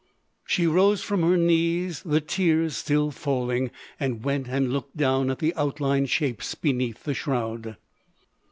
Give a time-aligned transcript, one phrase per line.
[0.47, 3.69] She rose from her knees, the tears still falling,
[3.99, 7.77] and went and looked down at the outlined shapes beneath the shroud.